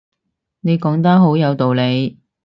[0.61, 2.17] 你講得好有道理